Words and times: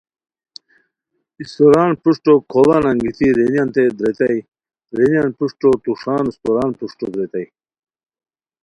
استوران 1.41 1.91
پروشٹو 2.01 2.33
کوڑان 2.51 2.83
انگیتی 2.91 3.27
رینیانتے 3.37 3.83
دریتائے، 3.99 4.37
رینیان 4.97 5.29
پروشٹو 5.37 5.69
توݰان 5.83 6.23
استوران 6.29 6.71
پروشٹو 6.77 7.05
دریتائے 7.13 7.45